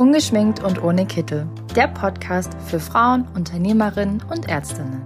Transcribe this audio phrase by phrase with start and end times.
[0.00, 1.46] Ungeschminkt und ohne Kittel.
[1.76, 5.02] Der Podcast für Frauen, Unternehmerinnen und Ärztinnen.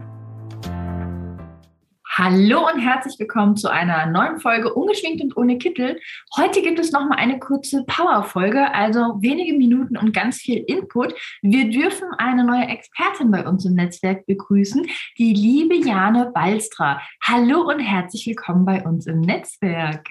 [2.16, 5.98] Hallo und herzlich willkommen zu einer neuen Folge Ungeschminkt und ohne Kittel.
[6.36, 11.12] Heute gibt es nochmal eine kurze Power-Folge, also wenige Minuten und ganz viel Input.
[11.42, 14.86] Wir dürfen eine neue Expertin bei uns im Netzwerk begrüßen,
[15.18, 17.02] die liebe Jane Balstra.
[17.20, 20.06] Hallo und herzlich willkommen bei uns im Netzwerk.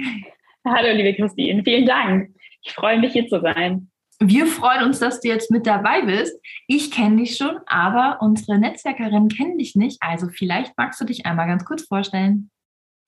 [0.68, 2.36] Hallo, liebe Christine, vielen Dank.
[2.64, 3.90] Ich freue mich, hier zu sein.
[4.26, 6.40] Wir freuen uns, dass du jetzt mit dabei bist.
[6.66, 9.98] Ich kenne dich schon, aber unsere Netzwerkerinnen kennen dich nicht.
[10.02, 12.50] Also vielleicht magst du dich einmal ganz kurz vorstellen.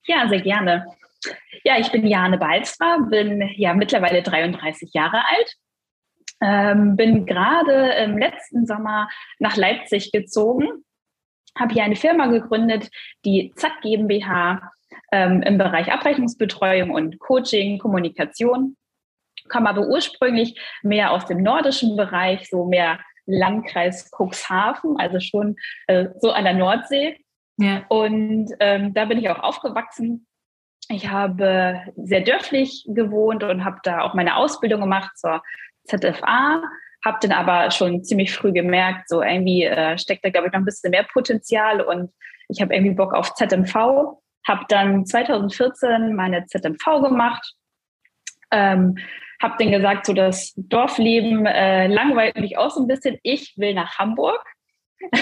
[0.04, 0.84] Ja, sehr gerne.
[1.64, 5.54] Ja, ich bin Jane Balstra, bin ja mittlerweile 33 Jahre alt.
[6.42, 10.68] Ähm, bin gerade im letzten Sommer nach Leipzig gezogen,
[11.58, 12.90] habe hier eine Firma gegründet,
[13.24, 14.70] die ZAK GmbH
[15.12, 18.76] ähm, im Bereich Abrechnungsbetreuung und Coaching, Kommunikation
[19.48, 25.56] komme aber ursprünglich mehr aus dem nordischen Bereich, so mehr Landkreis Cuxhaven, also schon
[25.88, 27.18] äh, so an der Nordsee.
[27.58, 27.84] Ja.
[27.88, 30.26] Und ähm, da bin ich auch aufgewachsen.
[30.88, 35.42] Ich habe sehr dörflich gewohnt und habe da auch meine Ausbildung gemacht zur
[35.86, 36.62] ZFA,
[37.04, 40.60] habe dann aber schon ziemlich früh gemerkt, so irgendwie äh, steckt da, glaube ich, noch
[40.60, 42.12] ein bisschen mehr Potenzial und
[42.48, 43.74] ich habe irgendwie Bock auf ZMV,
[44.46, 47.54] habe dann 2014 meine ZMV gemacht,
[48.52, 48.96] ähm,
[49.42, 53.18] habe dann gesagt, so das Dorfleben äh, langweilt mich auch so ein bisschen.
[53.22, 54.42] Ich will nach Hamburg.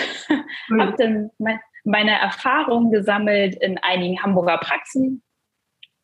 [0.68, 0.80] Mhm.
[0.80, 5.22] habe dann me meine Erfahrungen gesammelt in einigen Hamburger Praxen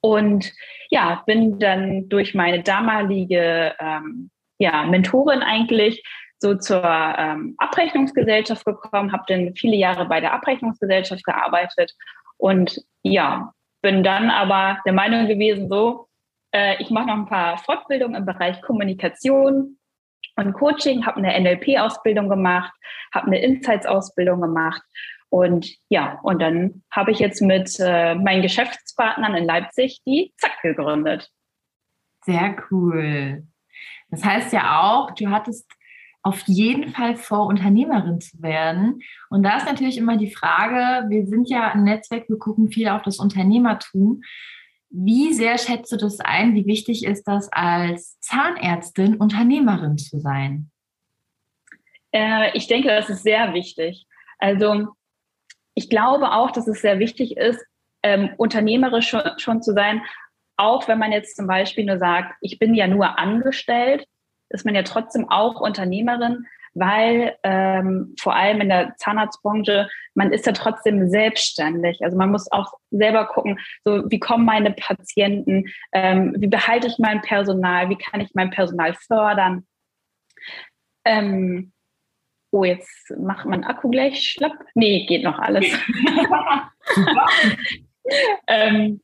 [0.03, 0.53] und
[0.91, 6.03] ja, bin dann durch meine damalige ähm, ja, Mentorin eigentlich
[6.39, 11.95] so zur ähm, Abrechnungsgesellschaft gekommen, habe dann viele Jahre bei der Abrechnungsgesellschaft gearbeitet
[12.39, 16.09] und ja, bin dann aber der Meinung gewesen, so,
[16.53, 19.79] äh, ich mache noch ein paar Fortbildungen im Bereich Kommunikation
[20.37, 22.73] und Coaching, habe eine NLP-Ausbildung gemacht,
[23.13, 24.83] habe eine Insights-Ausbildung gemacht.
[25.29, 30.61] Und ja, und dann habe ich jetzt mit äh, meinen Geschäftspartnern in Leipzig die Zack
[30.63, 31.31] gegründet.
[32.23, 33.45] Sehr cool.
[34.11, 35.71] Das heißt ja auch, du hattest
[36.23, 39.01] auf jeden Fall vor, Unternehmerin zu werden.
[39.31, 42.89] Und da ist natürlich immer die Frage, wir sind ja ein Netzwerk, wir gucken viel
[42.89, 44.23] auf das Unternehmertum.
[44.91, 46.55] Wie sehr schätzt du das ein?
[46.55, 50.71] Wie wichtig ist das als Zahnärztin, Unternehmerin zu sein?
[52.13, 54.07] Äh, ich denke, das ist sehr wichtig.
[54.39, 54.89] Also
[55.75, 57.65] ich glaube auch, dass es sehr wichtig ist,
[58.03, 60.03] ähm, unternehmerisch schon, schon zu sein,
[60.57, 64.07] auch wenn man jetzt zum Beispiel nur sagt, ich bin ja nur angestellt,
[64.51, 70.47] ist man ja trotzdem auch Unternehmerin, weil ähm, vor allem in der Zahnarztbranche, man ist
[70.47, 72.01] ja trotzdem selbstständig.
[72.03, 76.99] Also man muss auch selber gucken, so wie kommen meine Patienten, ähm, wie behalte ich
[76.99, 79.67] mein Personal, wie kann ich mein Personal fördern.
[81.05, 81.73] Ähm,
[82.51, 84.53] oh, jetzt macht mein Akku gleich schlapp.
[84.75, 85.67] Nee, geht noch alles.
[88.47, 89.01] ähm,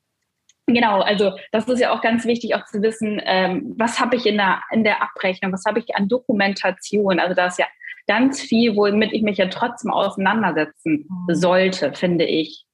[0.67, 4.27] Genau, also das ist ja auch ganz wichtig, auch zu wissen, ähm, was habe ich
[4.27, 7.21] in der, in der Abrechnung, was habe ich an Dokumentation.
[7.21, 7.67] Also da ist ja
[8.09, 11.35] ganz viel, womit ich mich ja trotzdem auseinandersetzen mhm.
[11.35, 12.65] sollte, finde ich.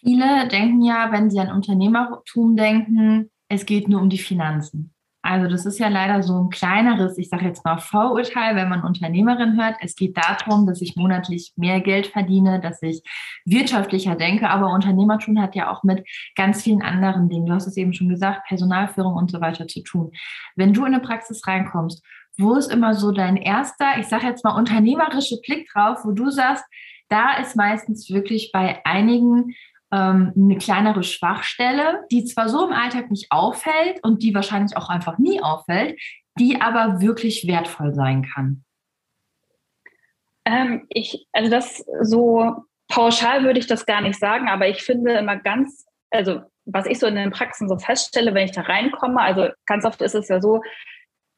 [0.00, 4.94] Viele denken ja, wenn sie an Unternehmertum denken, es geht nur um die Finanzen.
[5.26, 8.84] Also das ist ja leider so ein kleineres, ich sage jetzt mal Vorurteil, wenn man
[8.84, 9.74] Unternehmerin hört.
[9.80, 13.02] Es geht darum, dass ich monatlich mehr Geld verdiene, dass ich
[13.44, 14.48] wirtschaftlicher denke.
[14.48, 16.06] Aber Unternehmertum hat ja auch mit
[16.36, 19.82] ganz vielen anderen Dingen, du hast es eben schon gesagt, Personalführung und so weiter zu
[19.82, 20.12] tun.
[20.54, 22.04] Wenn du in eine Praxis reinkommst,
[22.38, 26.30] wo ist immer so dein erster, ich sage jetzt mal unternehmerische Blick drauf, wo du
[26.30, 26.64] sagst,
[27.08, 29.56] da ist meistens wirklich bei einigen
[29.96, 34.88] ähm, eine kleinere Schwachstelle, die zwar so im Alltag nicht auffällt und die wahrscheinlich auch
[34.88, 35.98] einfach nie auffällt,
[36.38, 38.64] die aber wirklich wertvoll sein kann?
[40.44, 45.12] Ähm, ich, also das so pauschal würde ich das gar nicht sagen, aber ich finde
[45.12, 49.20] immer ganz, also was ich so in den Praxen so feststelle, wenn ich da reinkomme,
[49.20, 50.60] also ganz oft ist es ja so,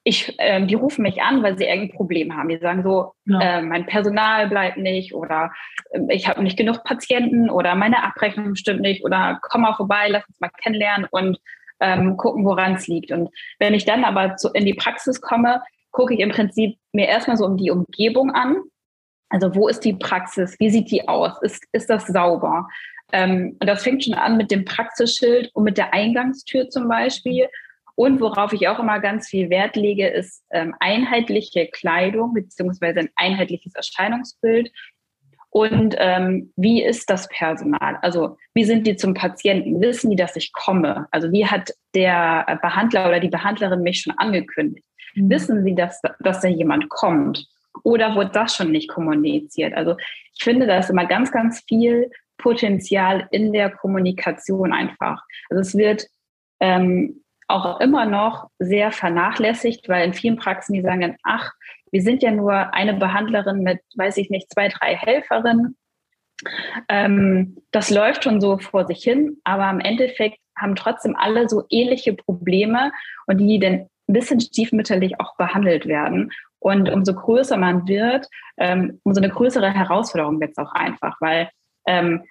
[0.09, 2.49] ich, ähm, die rufen mich an, weil sie irgendein Problem haben.
[2.49, 3.59] Die sagen so, ja.
[3.59, 5.53] äh, mein Personal bleibt nicht oder
[5.91, 10.07] äh, ich habe nicht genug Patienten oder meine Abrechnung stimmt nicht oder komm mal vorbei,
[10.09, 11.39] lass uns mal kennenlernen und
[11.81, 13.13] ähm, gucken, woran es liegt.
[13.13, 13.29] Und
[13.59, 15.61] wenn ich dann aber zu, in die Praxis komme,
[15.91, 18.57] gucke ich im Prinzip mir erstmal so um die Umgebung an.
[19.29, 20.57] Also wo ist die Praxis?
[20.59, 21.33] Wie sieht die aus?
[21.43, 22.67] Ist, ist das sauber?
[23.13, 27.47] Ähm, und das fängt schon an mit dem Praxisschild und mit der Eingangstür zum Beispiel.
[27.99, 33.11] Und worauf ich auch immer ganz viel Wert lege, ist ähm, einheitliche Kleidung beziehungsweise ein
[33.17, 34.71] einheitliches Erscheinungsbild.
[35.51, 37.99] Und ähm, wie ist das Personal?
[38.03, 39.81] Also wie sind die zum Patienten?
[39.81, 41.09] Wissen die, dass ich komme?
[41.11, 44.87] Also wie hat der Behandler oder die Behandlerin mich schon angekündigt?
[45.17, 45.31] Mhm.
[45.31, 47.49] Wissen sie, dass, dass da jemand kommt?
[47.83, 49.75] Oder wurde das schon nicht kommuniziert?
[49.75, 49.97] Also
[50.37, 55.21] ich finde, da ist immer ganz, ganz viel Potenzial in der Kommunikation einfach.
[55.51, 56.07] Also es wird
[56.61, 61.53] ähm, auch immer noch sehr vernachlässigt, weil in vielen Praxen die sagen ach,
[61.91, 65.77] wir sind ja nur eine Behandlerin mit, weiß ich nicht, zwei, drei Helferinnen.
[66.89, 71.65] Ähm, das läuft schon so vor sich hin, aber im Endeffekt haben trotzdem alle so
[71.71, 72.93] ähnliche Probleme
[73.27, 76.31] und die dann ein bisschen stiefmütterlich auch behandelt werden.
[76.61, 78.27] Und umso größer man wird,
[78.59, 81.49] ähm, umso eine größere Herausforderung wird es auch einfach, weil
[81.87, 82.27] ähm, äh,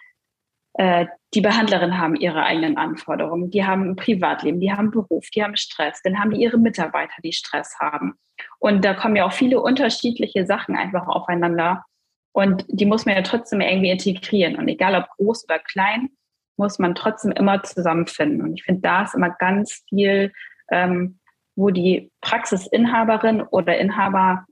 [1.33, 5.55] die Behandlerinnen haben ihre eigenen Anforderungen, die haben ein Privatleben, die haben Beruf, die haben
[5.55, 8.13] Stress, dann haben die ihre Mitarbeiter, die Stress haben.
[8.59, 11.83] Und da kommen ja auch viele unterschiedliche Sachen einfach aufeinander.
[12.31, 14.57] Und die muss man ja trotzdem irgendwie integrieren.
[14.57, 16.09] Und egal ob groß oder klein,
[16.57, 18.41] muss man trotzdem immer zusammenfinden.
[18.41, 20.31] Und ich finde, da ist immer ganz viel,
[20.71, 21.19] ähm,
[21.55, 24.45] wo die Praxisinhaberin oder Inhaber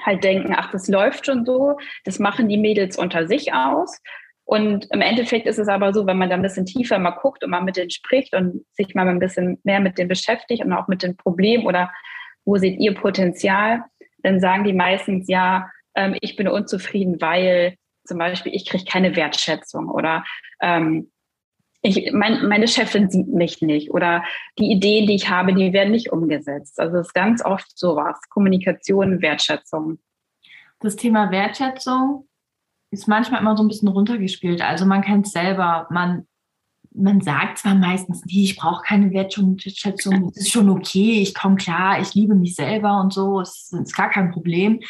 [0.00, 4.00] halt denken, ach, das läuft schon so, das machen die Mädels unter sich aus.
[4.52, 7.42] Und im Endeffekt ist es aber so, wenn man da ein bisschen tiefer mal guckt
[7.42, 10.74] und mal mit denen spricht und sich mal ein bisschen mehr mit denen beschäftigt und
[10.74, 11.90] auch mit den Problemen oder
[12.44, 13.82] wo seht ihr Potenzial,
[14.18, 19.16] dann sagen die meistens, ja, ähm, ich bin unzufrieden, weil zum Beispiel ich kriege keine
[19.16, 20.22] Wertschätzung oder
[20.60, 21.10] ähm,
[21.80, 24.22] ich, mein, meine Chefin sieht mich nicht oder
[24.58, 26.78] die Ideen, die ich habe, die werden nicht umgesetzt.
[26.78, 29.98] Also es ist ganz oft sowas, Kommunikation, Wertschätzung.
[30.78, 32.28] Das Thema Wertschätzung
[32.92, 34.60] ist manchmal immer so ein bisschen runtergespielt.
[34.60, 36.26] Also man kennt es selber, man,
[36.94, 41.56] man sagt zwar meistens, nee, ich brauche keine Wertschätzung, es ist schon okay, ich komme
[41.56, 44.80] klar, ich liebe mich selber und so, es ist gar kein Problem.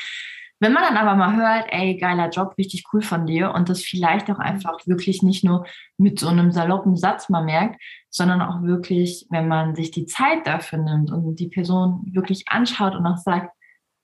[0.58, 3.82] Wenn man dann aber mal hört, ey, geiler Job, richtig cool von dir und das
[3.82, 5.64] vielleicht auch einfach wirklich nicht nur
[5.96, 10.46] mit so einem saloppen Satz mal merkt, sondern auch wirklich, wenn man sich die Zeit
[10.46, 13.56] dafür nimmt und die Person wirklich anschaut und auch sagt,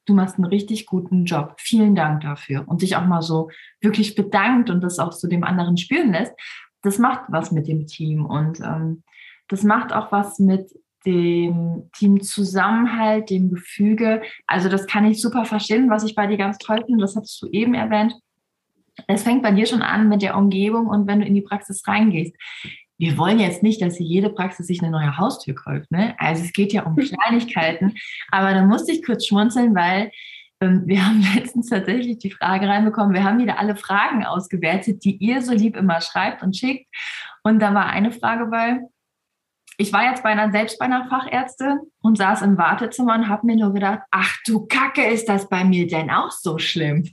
[0.08, 3.50] du machst einen richtig guten Job, vielen Dank dafür und sich auch mal so
[3.80, 6.32] wirklich bedankt und das auch zu dem anderen spüren lässt,
[6.82, 9.02] das macht was mit dem Team und ähm,
[9.48, 10.70] das macht auch was mit
[11.06, 14.22] dem Teamzusammenhalt, dem Gefüge.
[14.46, 17.40] Also das kann ich super verstehen, was ich bei dir ganz toll finde, das hattest
[17.42, 18.14] du eben erwähnt.
[19.06, 21.86] Es fängt bei dir schon an mit der Umgebung und wenn du in die Praxis
[21.86, 22.34] reingehst.
[22.98, 25.90] Wir wollen jetzt nicht, dass jede Praxis sich eine neue Haustür kauft.
[25.90, 26.14] Ne?
[26.18, 27.94] Also es geht ja um Kleinigkeiten.
[28.30, 30.10] Aber da musste ich kurz schmunzeln, weil
[30.60, 33.14] ähm, wir haben letztens tatsächlich die Frage reinbekommen.
[33.14, 36.86] Wir haben wieder alle Fragen ausgewertet, die ihr so lieb immer schreibt und schickt.
[37.42, 38.80] Und da war eine Frage bei,
[39.80, 43.46] ich war jetzt bei einer, selbst bei einer Fachärztin und saß im Wartezimmer und habe
[43.46, 47.04] mir nur gedacht, ach du Kacke, ist das bei mir denn auch so schlimm?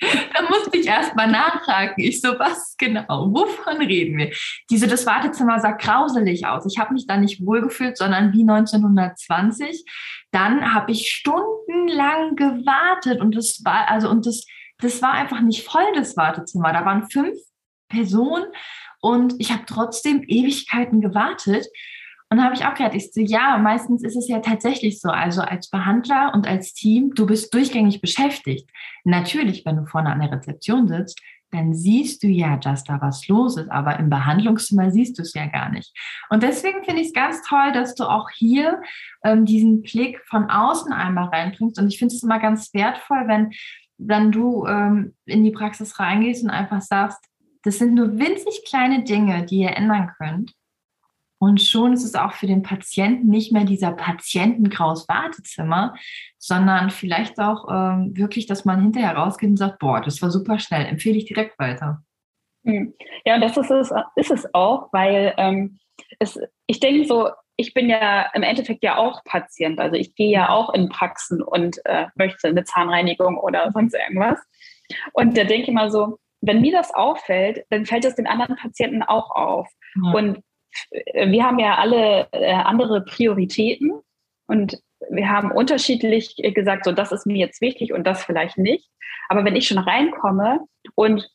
[0.34, 2.02] da musste ich erst mal nachhaken.
[2.02, 3.32] Ich so, was genau?
[3.32, 4.32] Wovon reden wir?
[4.70, 6.66] Diese, das Wartezimmer sah grauselig aus.
[6.70, 9.84] Ich habe mich da nicht wohlgefühlt, sondern wie 1920.
[10.32, 14.44] Dann habe ich stundenlang gewartet und das war, also, und das,
[14.78, 16.72] das war einfach nicht voll, das Wartezimmer.
[16.72, 17.36] Da waren fünf
[17.88, 18.46] Personen
[19.00, 21.66] und ich habe trotzdem Ewigkeiten gewartet.
[22.28, 25.10] Und habe ich auch gedacht, ich so, ja, meistens ist es ja tatsächlich so.
[25.10, 28.68] Also als Behandler und als Team, du bist durchgängig beschäftigt.
[29.04, 31.20] Natürlich, wenn du vorne an der Rezeption sitzt,
[31.52, 35.34] dann siehst du ja, dass da was los ist, aber im Behandlungszimmer siehst du es
[35.34, 35.92] ja gar nicht.
[36.28, 38.82] Und deswegen finde ich es ganz toll, dass du auch hier
[39.24, 41.78] ähm, diesen Blick von außen einmal reinbringst.
[41.78, 43.52] Und ich finde es immer ganz wertvoll, wenn
[43.98, 47.24] dann du ähm, in die Praxis reingehst und einfach sagst,
[47.62, 50.52] das sind nur winzig kleine Dinge, die ihr ändern könnt.
[51.38, 55.94] Und schon ist es auch für den Patienten nicht mehr dieser patientengraues Wartezimmer,
[56.38, 60.58] sondern vielleicht auch ähm, wirklich, dass man hinterher rausgeht und sagt, boah, das war super
[60.58, 62.02] schnell, empfehle ich direkt weiter.
[62.64, 62.94] Hm.
[63.24, 65.78] Ja, das ist es, ist es auch, weil ähm,
[66.18, 69.80] es, ich denke so, ich bin ja im Endeffekt ja auch Patient.
[69.80, 74.38] Also ich gehe ja auch in Praxen und äh, möchte eine Zahnreinigung oder sonst irgendwas.
[75.12, 78.56] Und da denke ich mal so, wenn mir das auffällt, dann fällt es den anderen
[78.56, 79.68] Patienten auch auf.
[79.94, 80.12] Ja.
[80.12, 80.42] Und
[80.90, 83.92] wir haben ja alle äh, andere Prioritäten
[84.46, 84.78] und
[85.10, 88.88] wir haben unterschiedlich gesagt, so das ist mir jetzt wichtig und das vielleicht nicht.
[89.28, 90.60] Aber wenn ich schon reinkomme
[90.94, 91.28] und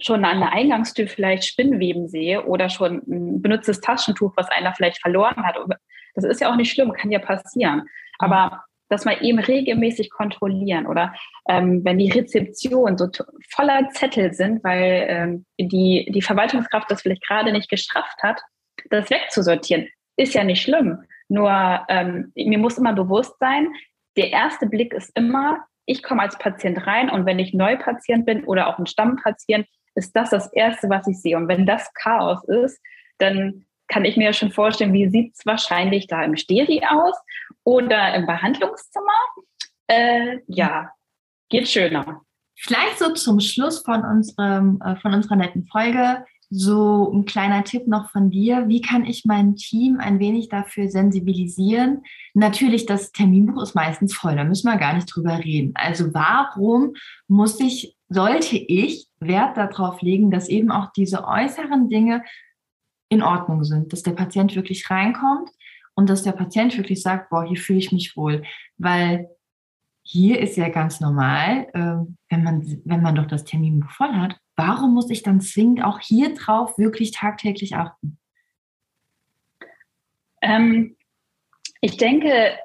[0.00, 5.00] schon an der Eingangstür vielleicht Spinnweben sehe oder schon ein benutztes Taschentuch, was einer vielleicht
[5.00, 5.56] verloren hat,
[6.14, 7.88] das ist ja auch nicht schlimm, kann ja passieren.
[8.18, 11.12] Aber dass man eben regelmäßig kontrollieren oder
[11.48, 13.08] ähm, wenn die Rezeption so
[13.50, 18.40] voller Zettel sind, weil ähm, die, die Verwaltungskraft das vielleicht gerade nicht geschafft hat,
[18.90, 21.04] das wegzusortieren, ist ja nicht schlimm.
[21.28, 21.50] Nur
[21.88, 23.68] ähm, mir muss immer bewusst sein,
[24.16, 28.44] der erste Blick ist immer, ich komme als Patient rein und wenn ich Neupatient bin
[28.44, 31.36] oder auch ein Stammpatient, ist das das Erste, was ich sehe.
[31.36, 32.80] Und wenn das Chaos ist,
[33.18, 37.16] dann kann ich mir schon vorstellen, wie sieht es wahrscheinlich da im Steri aus
[37.64, 39.12] oder im Behandlungszimmer.
[39.86, 40.90] Äh, ja,
[41.48, 42.22] geht schöner.
[42.56, 47.88] Vielleicht so zum Schluss von, unserem, äh, von unserer netten Folge so ein kleiner Tipp
[47.88, 48.68] noch von dir.
[48.68, 52.02] Wie kann ich mein Team ein wenig dafür sensibilisieren?
[52.34, 55.72] Natürlich, das Terminbuch ist meistens voll, da müssen wir gar nicht drüber reden.
[55.74, 56.94] Also warum
[57.26, 62.22] muss ich, sollte ich Wert darauf legen, dass eben auch diese äußeren Dinge
[63.08, 65.50] in Ordnung sind, dass der Patient wirklich reinkommt
[65.94, 68.42] und dass der Patient wirklich sagt, boah, hier fühle ich mich wohl.
[68.78, 69.28] Weil
[70.02, 74.38] hier ist ja ganz normal, äh, wenn, man, wenn man doch das Terminbuch voll hat,
[74.56, 78.18] warum muss ich dann zwingend auch hier drauf wirklich tagtäglich achten?
[80.42, 80.96] Ähm,
[81.80, 82.58] ich denke,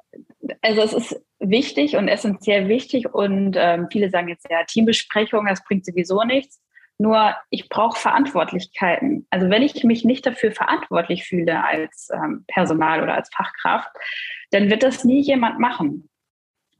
[0.62, 5.64] also es ist wichtig und essentiell wichtig und ähm, viele sagen jetzt ja, Teambesprechung, das
[5.64, 6.62] bringt sowieso nichts.
[6.98, 9.26] Nur ich brauche Verantwortlichkeiten.
[9.32, 13.90] Also wenn ich mich nicht dafür verantwortlich fühle als ähm, Personal oder als Fachkraft,
[14.52, 16.11] dann wird das nie jemand machen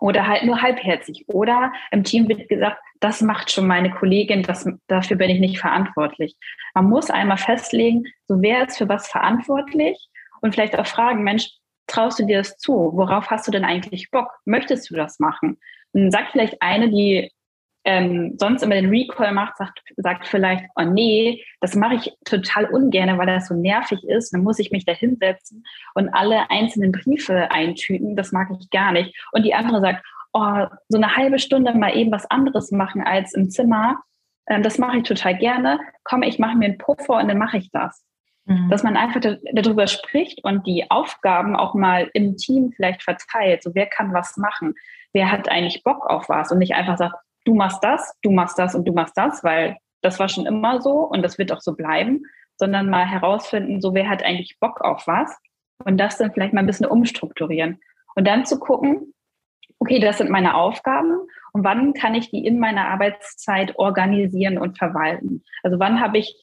[0.02, 1.26] oder halt nur halbherzig.
[1.28, 5.60] Oder im Team wird gesagt, das macht schon meine Kollegin, das, dafür bin ich nicht
[5.60, 6.36] verantwortlich.
[6.74, 10.10] Man muss einmal festlegen, so wer ist für was verantwortlich
[10.42, 11.52] und vielleicht auch fragen, Mensch,
[11.86, 12.74] traust du dir das zu?
[12.74, 14.32] Worauf hast du denn eigentlich Bock?
[14.46, 15.60] Möchtest du das machen?
[15.94, 17.32] Und dann sagt vielleicht eine, die
[17.84, 22.66] ähm, sonst immer den Recall macht, sagt, sagt vielleicht, oh nee, das mache ich total
[22.66, 24.34] ungern, weil das so nervig ist.
[24.34, 25.64] Dann muss ich mich da hinsetzen
[25.96, 28.16] und alle einzelnen Briefe eintüten.
[28.16, 29.16] Das mag ich gar nicht.
[29.32, 33.34] Und die andere sagt, oh, so eine halbe Stunde mal eben was anderes machen als
[33.34, 33.98] im Zimmer.
[34.48, 35.80] Ähm, das mache ich total gerne.
[36.04, 38.04] Komm, ich mache mir einen Puffer und dann mache ich das.
[38.46, 38.70] Mhm.
[38.70, 39.22] Dass man einfach
[39.54, 43.64] darüber spricht und die Aufgaben auch mal im Team vielleicht verteilt.
[43.64, 44.76] So, wer kann was machen?
[45.14, 46.52] Wer hat eigentlich Bock auf was?
[46.52, 49.78] Und nicht einfach sagt, du machst das, du machst das und du machst das, weil
[50.02, 52.24] das war schon immer so und das wird auch so bleiben,
[52.58, 55.36] sondern mal herausfinden, so wer hat eigentlich Bock auf was
[55.84, 57.80] und das dann vielleicht mal ein bisschen umstrukturieren
[58.16, 59.14] und dann zu gucken,
[59.80, 61.14] okay, das sind meine Aufgaben
[61.54, 65.44] und wann kann ich die in meiner Arbeitszeit organisieren und verwalten?
[65.64, 66.36] Also wann habe ich,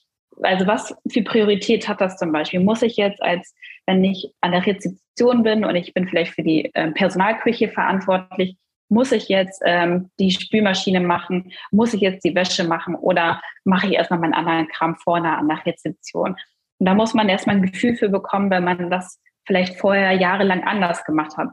[0.43, 2.61] also was für Priorität hat das zum Beispiel?
[2.61, 3.55] Muss ich jetzt als,
[3.87, 8.57] wenn ich an der Rezeption bin und ich bin vielleicht für die äh, Personalküche verantwortlich,
[8.89, 13.87] muss ich jetzt ähm, die Spülmaschine machen, muss ich jetzt die Wäsche machen oder mache
[13.87, 16.37] ich erstmal meinen anderen Kram vorne an der Rezeption.
[16.79, 20.65] Und da muss man erstmal ein Gefühl für bekommen, wenn man das vielleicht vorher jahrelang
[20.65, 21.49] anders gemacht hat.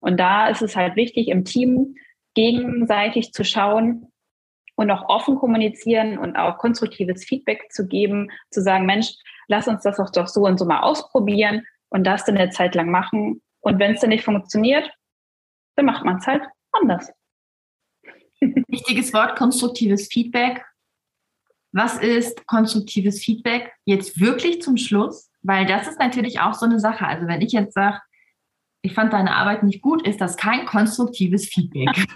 [0.00, 1.96] Und da ist es halt wichtig, im Team
[2.34, 4.12] gegenseitig zu schauen
[4.74, 9.14] und auch offen kommunizieren und auch konstruktives Feedback zu geben, zu sagen, Mensch,
[9.48, 12.90] lass uns das doch so und so mal ausprobieren und das dann eine Zeit lang
[12.90, 13.42] machen.
[13.60, 14.90] Und wenn es dann nicht funktioniert,
[15.76, 16.42] dann macht man es halt
[16.80, 17.10] anders.
[18.40, 20.64] Wichtiges Wort, konstruktives Feedback.
[21.72, 25.30] Was ist konstruktives Feedback jetzt wirklich zum Schluss?
[25.42, 27.06] Weil das ist natürlich auch so eine Sache.
[27.06, 28.00] Also wenn ich jetzt sage,
[28.82, 32.06] ich fand deine Arbeit nicht gut, ist das kein konstruktives Feedback.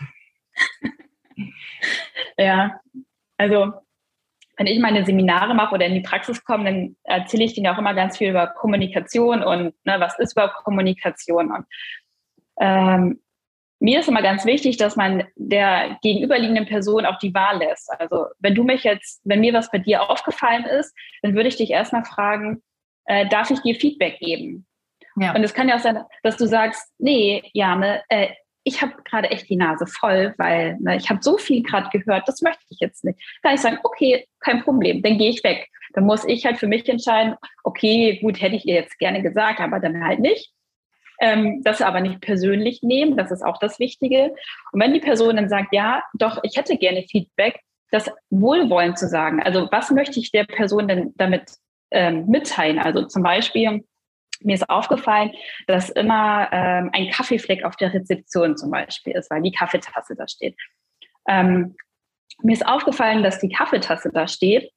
[2.39, 2.81] ja,
[3.37, 3.73] also
[4.57, 7.79] wenn ich meine Seminare mache oder in die Praxis komme, dann erzähle ich denen auch
[7.79, 11.51] immer ganz viel über Kommunikation und ne, was ist überhaupt Kommunikation.
[11.51, 11.67] Und
[12.61, 13.21] ähm,
[13.81, 17.91] mir ist immer ganz wichtig, dass man der gegenüberliegenden Person auch die Wahl lässt.
[17.99, 21.57] Also wenn du mich jetzt, wenn mir was bei dir aufgefallen ist, dann würde ich
[21.57, 22.63] dich erstmal fragen,
[23.07, 24.67] äh, darf ich dir Feedback geben?
[25.17, 25.35] Ja.
[25.35, 28.29] Und es kann ja auch sein, dass du sagst, nee, Jane, äh,
[28.65, 32.29] ich habe gerade echt die Nase voll, weil ne, ich habe so viel gerade gehört,
[32.29, 33.19] das möchte ich jetzt nicht.
[33.43, 35.69] Dann kann ich sagen, okay, kein Problem, dann gehe ich weg.
[35.95, 37.35] Dann muss ich halt für mich entscheiden,
[37.65, 40.53] okay, gut, hätte ich ihr jetzt gerne gesagt, aber dann halt nicht
[41.21, 44.35] ähm, das aber nicht persönlich nehmen, das ist auch das Wichtige.
[44.73, 47.61] Und wenn die Person dann sagt, ja, doch, ich hätte gerne Feedback,
[47.91, 49.43] das wohlwollend zu sagen.
[49.43, 51.53] Also was möchte ich der Person denn damit
[51.91, 52.79] ähm, mitteilen?
[52.79, 53.85] Also zum Beispiel,
[54.43, 55.33] mir ist aufgefallen,
[55.67, 60.27] dass immer ähm, ein Kaffeefleck auf der Rezeption zum Beispiel ist, weil die Kaffeetasse da
[60.27, 60.57] steht.
[61.29, 61.77] Ähm,
[62.43, 64.71] mir ist aufgefallen, dass die Kaffeetasse da steht.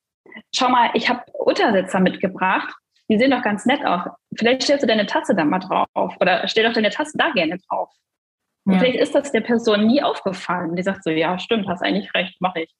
[0.54, 2.76] Schau mal, ich habe Untersetzer mitgebracht
[3.10, 4.12] die sehen doch ganz nett aus.
[4.38, 7.58] Vielleicht stellst du deine Tasse da mal drauf oder stell doch deine Tasse da gerne
[7.68, 7.90] drauf.
[8.66, 8.80] Und ja.
[8.80, 10.76] vielleicht ist das der Person nie aufgefallen.
[10.76, 12.74] Die sagt so, ja, stimmt, hast eigentlich recht, mache ich.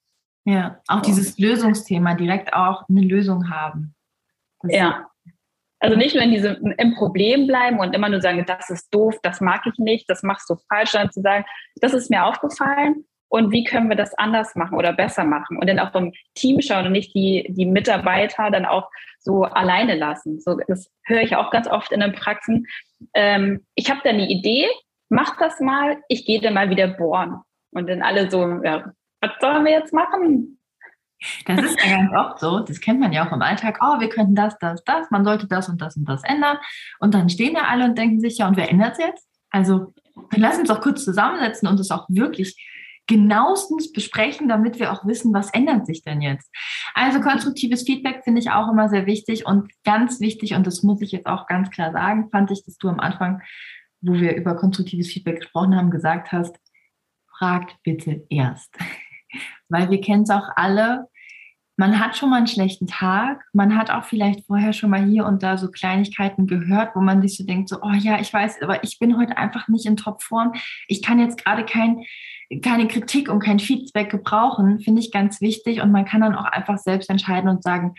[0.46, 1.02] Ja, auch so.
[1.02, 3.94] dieses Lösungsthema, direkt auch eine Lösung haben.
[4.60, 5.08] Das ja.
[5.80, 9.16] Also nicht nur in diesem im Problem bleiben und immer nur sagen, das ist doof,
[9.22, 11.44] das mag ich nicht, das machst du falsch, sondern zu sagen,
[11.76, 15.68] das ist mir aufgefallen und wie können wir das anders machen oder besser machen und
[15.68, 18.88] dann auch im Team schauen und nicht die, die Mitarbeiter dann auch
[19.18, 20.40] so alleine lassen.
[20.40, 22.66] So, das höre ich auch ganz oft in den Praxen.
[23.14, 24.68] Ähm, ich habe da eine Idee,
[25.08, 27.40] mach das mal, ich gehe dann mal wieder bohren.
[27.72, 30.60] Und dann alle so, ja, was sollen wir jetzt machen?
[31.46, 34.08] Das ist ja ganz oft so, das kennt man ja auch im Alltag, oh, wir
[34.08, 36.58] könnten das, das, das, man sollte das und das und das ändern.
[36.98, 39.28] Und dann stehen da alle und denken sich, ja, und wer ändert es jetzt?
[39.50, 39.94] Also,
[40.30, 42.56] wir lassen uns auch kurz zusammensetzen und es auch wirklich
[43.06, 46.50] genauestens besprechen, damit wir auch wissen, was ändert sich denn jetzt.
[46.94, 51.02] Also konstruktives Feedback finde ich auch immer sehr wichtig und ganz wichtig, und das muss
[51.02, 53.42] ich jetzt auch ganz klar sagen, fand ich, dass du am Anfang,
[54.00, 56.56] wo wir über konstruktives Feedback gesprochen haben, gesagt hast,
[57.28, 58.74] fragt bitte erst.
[59.68, 61.08] Weil wir kennen es auch alle,
[61.76, 65.26] man hat schon mal einen schlechten Tag, man hat auch vielleicht vorher schon mal hier
[65.26, 68.62] und da so Kleinigkeiten gehört, wo man sich so denkt, so, oh ja, ich weiß,
[68.62, 70.52] aber ich bin heute einfach nicht in Topform.
[70.86, 72.04] Ich kann jetzt gerade kein,
[72.62, 75.80] keine Kritik und kein Feedback gebrauchen, finde ich ganz wichtig.
[75.80, 77.94] Und man kann dann auch einfach selbst entscheiden und sagen,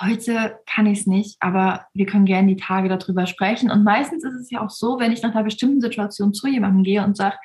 [0.00, 3.70] heute kann ich es nicht, aber wir können gerne die Tage darüber sprechen.
[3.70, 6.82] Und meistens ist es ja auch so, wenn ich nach einer bestimmten Situation zu jemandem
[6.82, 7.36] gehe und sage,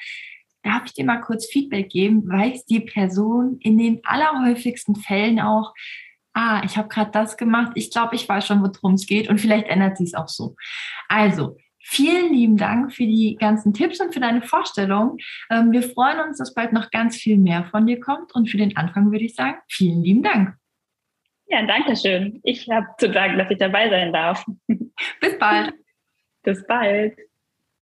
[0.64, 5.74] darf ich dir mal kurz Feedback geben, weiß die Person in den allerhäufigsten Fällen auch,
[6.34, 9.40] ah, ich habe gerade das gemacht, ich glaube, ich weiß schon, worum es geht und
[9.40, 10.56] vielleicht ändert sie es auch so.
[11.08, 11.58] Also,
[11.90, 15.20] Vielen lieben Dank für die ganzen Tipps und für deine Vorstellung.
[15.50, 18.36] Ähm, wir freuen uns, dass bald noch ganz viel mehr von dir kommt.
[18.36, 20.58] Und für den Anfang würde ich sagen, vielen lieben Dank.
[21.46, 22.42] Ja, danke schön.
[22.44, 24.44] Ich habe zu danken, dass ich dabei sein darf.
[24.68, 25.74] Bis bald.
[26.44, 27.18] Bis bald.